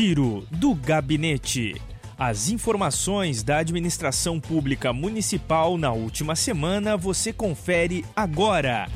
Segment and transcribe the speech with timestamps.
[0.00, 1.74] Giro do Gabinete.
[2.18, 8.88] As informações da administração pública municipal na última semana você confere agora.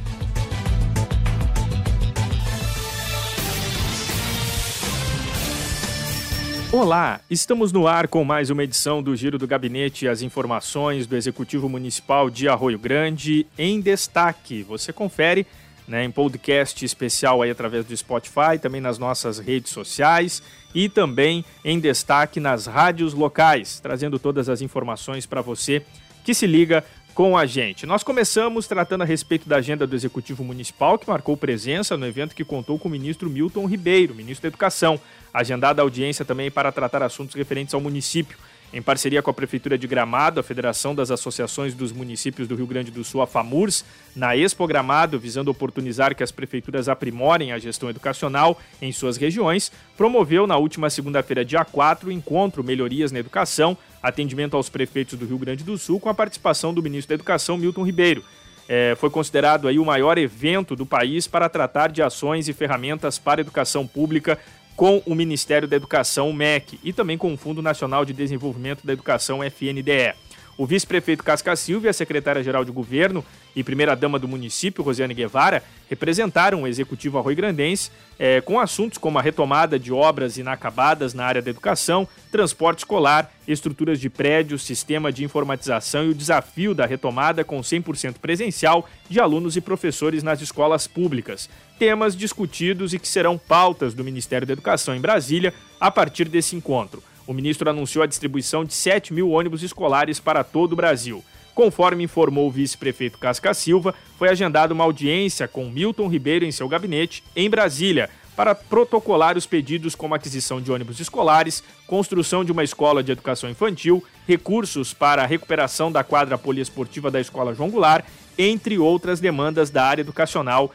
[6.72, 11.14] Olá, estamos no ar com mais uma edição do Giro do Gabinete, as informações do
[11.14, 14.62] Executivo Municipal de Arroio Grande em destaque.
[14.62, 15.46] Você confere
[15.86, 20.42] né, em podcast especial aí através do Spotify, também nas nossas redes sociais
[20.74, 25.84] e também em destaque nas rádios locais, trazendo todas as informações para você
[26.24, 26.84] que se liga
[27.14, 27.86] com a gente.
[27.86, 32.34] Nós começamos tratando a respeito da agenda do Executivo Municipal, que marcou presença no evento
[32.34, 35.00] que contou com o ministro Milton Ribeiro, ministro da Educação.
[35.32, 38.36] Agendada a audiência também para tratar assuntos referentes ao município
[38.74, 42.66] em parceria com a Prefeitura de Gramado, a Federação das Associações dos Municípios do Rio
[42.66, 43.84] Grande do Sul, a FAMURS,
[44.16, 49.70] na Expo Gramado, visando oportunizar que as prefeituras aprimorem a gestão educacional em suas regiões,
[49.96, 55.24] promoveu na última segunda-feira, dia 4, o encontro Melhorias na Educação, atendimento aos prefeitos do
[55.24, 58.24] Rio Grande do Sul, com a participação do ministro da Educação, Milton Ribeiro.
[58.68, 63.18] É, foi considerado aí o maior evento do país para tratar de ações e ferramentas
[63.18, 64.38] para a educação pública
[64.76, 68.92] com o Ministério da Educação, MEC, e também com o Fundo Nacional de Desenvolvimento da
[68.92, 70.14] Educação, FNDE.
[70.56, 73.24] O vice-prefeito Casca Silva e a secretária-geral de governo
[73.56, 79.22] e primeira-dama do município, Rosiane Guevara, representaram o executivo arroio-grandense é, com assuntos como a
[79.22, 85.24] retomada de obras inacabadas na área da educação, transporte escolar, estruturas de prédios, sistema de
[85.24, 90.86] informatização e o desafio da retomada com 100% presencial de alunos e professores nas escolas
[90.86, 91.50] públicas.
[91.78, 96.54] Temas discutidos e que serão pautas do Ministério da Educação em Brasília a partir desse
[96.54, 101.24] encontro o ministro anunciou a distribuição de 7 mil ônibus escolares para todo o Brasil.
[101.54, 106.68] Conforme informou o vice-prefeito Casca Silva, foi agendada uma audiência com Milton Ribeiro em seu
[106.68, 112.64] gabinete, em Brasília, para protocolar os pedidos como aquisição de ônibus escolares, construção de uma
[112.64, 118.04] escola de educação infantil, recursos para a recuperação da quadra poliesportiva da Escola João Goulart,
[118.36, 120.72] entre outras demandas da área educacional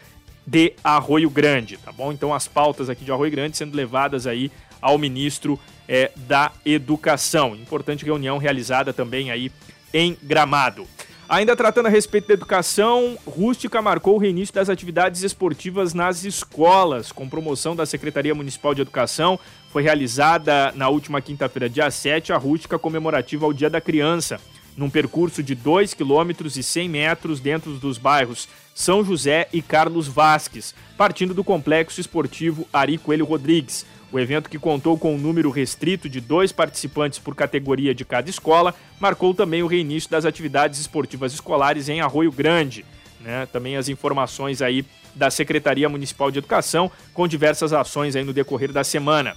[0.48, 2.12] de Arroio Grande, tá bom?
[2.14, 4.50] Então as pautas aqui de Arroio Grande sendo levadas aí
[4.82, 7.56] ao ministro é, da Educação.
[7.56, 9.52] Importante reunião realizada também aí
[9.92, 10.88] em Gramado.
[11.28, 17.12] Ainda tratando a respeito da educação, Rústica marcou o reinício das atividades esportivas nas escolas,
[17.12, 19.40] com promoção da Secretaria Municipal de Educação.
[19.72, 24.40] Foi realizada na última quinta-feira, dia 7, a Rústica comemorativa ao Dia da Criança,
[24.76, 30.08] num percurso de 2 km e 100 metros dentro dos bairros São José e Carlos
[30.08, 33.86] Vasques, partindo do Complexo Esportivo Ari Coelho Rodrigues.
[34.12, 38.30] O evento, que contou com um número restrito de dois participantes por categoria de cada
[38.30, 42.84] escola, marcou também o reinício das atividades esportivas escolares em Arroio Grande.
[43.22, 43.46] Né?
[43.52, 44.84] Também as informações aí
[45.14, 49.36] da Secretaria Municipal de Educação, com diversas ações aí no decorrer da semana.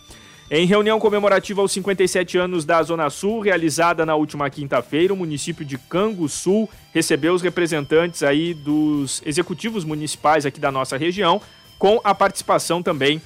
[0.51, 5.65] Em reunião comemorativa aos 57 anos da Zona Sul, realizada na última quinta-feira, o município
[5.65, 11.41] de Canguçu recebeu os representantes aí dos executivos municipais aqui da nossa região,
[11.79, 13.21] com a participação também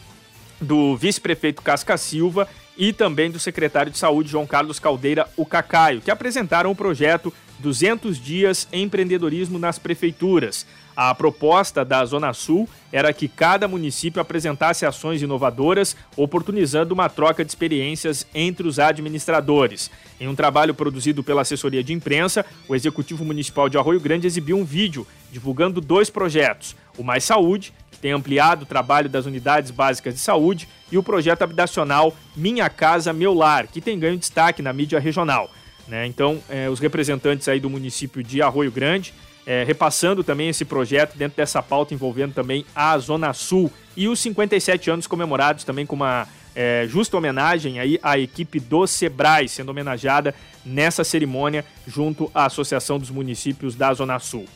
[0.60, 6.00] do vice-prefeito Casca Silva e também do secretário de Saúde João Carlos Caldeira, o Cacaio,
[6.00, 10.66] que apresentaram o projeto 200 dias empreendedorismo nas prefeituras.
[10.96, 17.44] A proposta da Zona Sul era que cada município apresentasse ações inovadoras, oportunizando uma troca
[17.44, 19.90] de experiências entre os administradores.
[20.18, 24.56] Em um trabalho produzido pela assessoria de imprensa, o Executivo Municipal de Arroio Grande exibiu
[24.56, 29.70] um vídeo divulgando dois projetos: o Mais Saúde, que tem ampliado o trabalho das unidades
[29.70, 34.62] básicas de saúde, e o projeto habitacional Minha Casa Meu Lar, que tem ganho destaque
[34.62, 35.50] na mídia regional.
[35.86, 36.06] Né?
[36.06, 39.12] Então, eh, os representantes aí do município de Arroio Grande
[39.46, 44.18] é, repassando também esse projeto dentro dessa pauta envolvendo também a Zona Sul e os
[44.18, 49.68] 57 anos comemorados também com uma é, justa homenagem aí à equipe do Sebrae, sendo
[49.68, 54.46] homenageada nessa cerimônia junto à Associação dos Municípios da Zona Sul.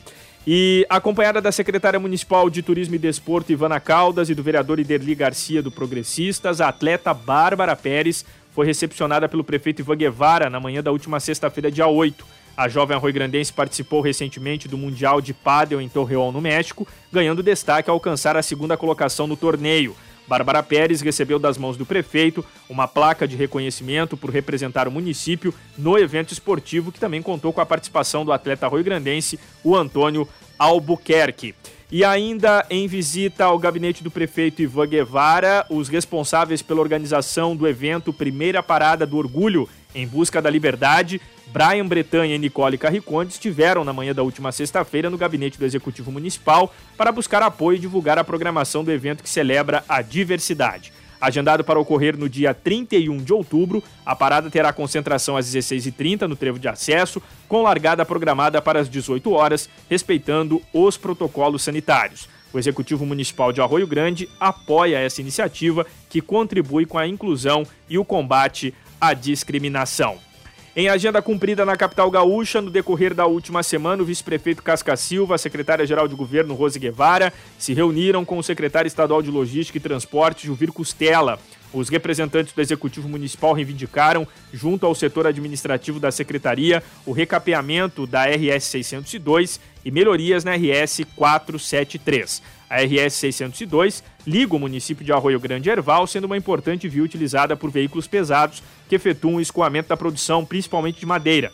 [0.45, 5.13] E acompanhada da secretária municipal de Turismo e Desporto, Ivana Caldas, e do vereador Iderli
[5.13, 10.81] Garcia, do Progressistas, a atleta Bárbara Pérez foi recepcionada pelo prefeito Ivan Guevara na manhã
[10.81, 12.25] da última sexta-feira, dia 8.
[12.55, 17.89] A jovem arroio-grandense participou recentemente do Mundial de Pádel em Torreón, no México, ganhando destaque
[17.89, 19.95] ao alcançar a segunda colocação no torneio.
[20.27, 25.53] Bárbara Pérez recebeu das mãos do prefeito uma placa de reconhecimento por representar o município
[25.77, 30.27] no evento esportivo, que também contou com a participação do atleta arroio-grandense, o Antônio
[30.57, 31.55] Albuquerque.
[31.91, 37.67] E ainda em visita ao gabinete do prefeito Ivan Guevara, os responsáveis pela organização do
[37.67, 41.19] evento Primeira Parada do Orgulho em Busca da Liberdade
[41.51, 46.09] Brian Bretanha e Nicole Carriconde estiveram na manhã da última sexta-feira no gabinete do Executivo
[46.09, 50.93] Municipal para buscar apoio e divulgar a programação do evento que celebra a diversidade.
[51.21, 56.35] Agendado para ocorrer no dia 31 de outubro, a parada terá concentração às 16h30 no
[56.35, 62.27] trevo de acesso, com largada programada para as 18 horas, respeitando os protocolos sanitários.
[62.51, 67.99] O Executivo Municipal de Arroio Grande apoia essa iniciativa que contribui com a inclusão e
[67.99, 70.30] o combate à discriminação.
[70.73, 75.35] Em agenda cumprida na capital gaúcha, no decorrer da última semana, o vice-prefeito Casca Silva,
[75.35, 79.81] a secretária-geral de governo Rose Guevara, se reuniram com o secretário estadual de Logística e
[79.81, 81.37] Transporte, Juvir Costela.
[81.73, 88.23] Os representantes do Executivo Municipal reivindicaram, junto ao setor administrativo da Secretaria, o recapeamento da
[88.23, 92.41] RS 602 e melhorias na RS 473.
[92.69, 97.55] A RS 602 liga o município de Arroio Grande Erval, sendo uma importante via utilizada
[97.55, 101.51] por veículos pesados que efetuam o escoamento da produção, principalmente de madeira.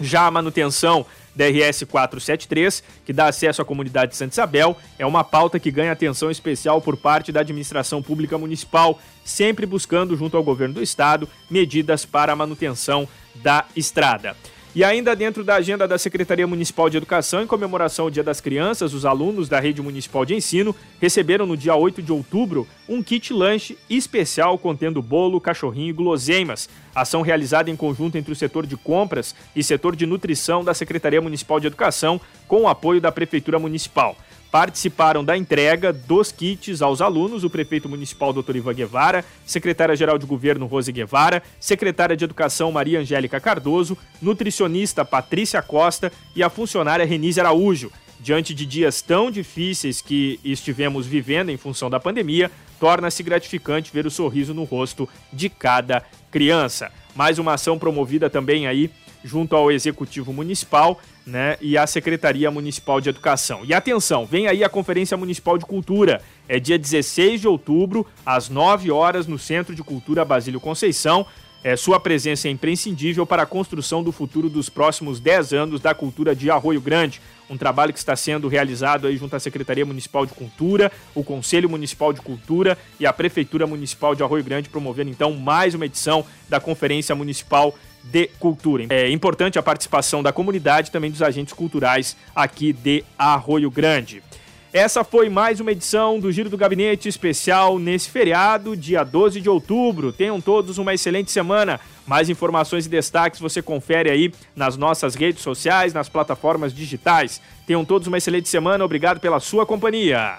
[0.00, 5.06] Já a manutenção da RS 473, que dá acesso à comunidade de Santa Isabel, é
[5.06, 10.36] uma pauta que ganha atenção especial por parte da administração pública municipal, sempre buscando, junto
[10.36, 14.36] ao governo do estado, medidas para a manutenção da estrada.
[14.74, 18.40] E ainda dentro da agenda da Secretaria Municipal de Educação, em comemoração ao Dia das
[18.40, 23.02] Crianças, os alunos da Rede Municipal de Ensino receberam no dia 8 de outubro um
[23.02, 26.68] kit lanche especial contendo bolo, cachorrinho e guloseimas.
[26.94, 31.20] Ação realizada em conjunto entre o setor de compras e setor de nutrição da Secretaria
[31.20, 34.16] Municipal de Educação, com o apoio da Prefeitura Municipal.
[34.50, 38.56] Participaram da entrega dos kits aos alunos o prefeito municipal Dr.
[38.56, 45.60] Ivan Guevara, secretária-geral de governo Rose Guevara, secretária de educação Maria Angélica Cardoso, nutricionista Patrícia
[45.60, 47.92] Costa e a funcionária Renise Araújo.
[48.20, 54.06] Diante de dias tão difíceis que estivemos vivendo em função da pandemia, torna-se gratificante ver
[54.06, 56.90] o sorriso no rosto de cada criança.
[57.14, 58.90] Mais uma ação promovida também aí
[59.28, 63.60] junto ao Executivo Municipal né, e à Secretaria Municipal de Educação.
[63.64, 66.22] E atenção, vem aí a Conferência Municipal de Cultura.
[66.48, 71.26] É dia 16 de outubro, às 9 horas, no Centro de Cultura Basílio Conceição.
[71.62, 75.92] É, sua presença é imprescindível para a construção do futuro dos próximos 10 anos da
[75.92, 77.20] cultura de Arroio Grande.
[77.50, 81.68] Um trabalho que está sendo realizado aí junto à Secretaria Municipal de Cultura, o Conselho
[81.68, 86.24] Municipal de Cultura e a Prefeitura Municipal de Arroio Grande, promovendo então mais uma edição
[86.48, 87.74] da Conferência Municipal
[88.10, 88.86] de Cultura.
[88.90, 94.22] É importante a participação da comunidade também dos agentes culturais aqui de Arroio Grande.
[94.70, 99.48] Essa foi mais uma edição do Giro do Gabinete especial nesse feriado, dia 12 de
[99.48, 100.12] outubro.
[100.12, 101.80] Tenham todos uma excelente semana.
[102.06, 107.40] Mais informações e destaques você confere aí nas nossas redes sociais, nas plataformas digitais.
[107.66, 108.84] Tenham todos uma excelente semana.
[108.84, 110.38] Obrigado pela sua companhia.